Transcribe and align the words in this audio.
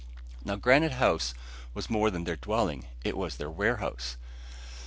Now 0.43 0.55
Granite 0.55 0.93
House 0.93 1.35
was 1.75 1.87
more 1.87 2.09
than 2.09 2.23
their 2.23 2.35
dwelling, 2.35 2.87
it 3.03 3.15
was 3.15 3.37
their 3.37 3.51
warehouse. 3.51 4.17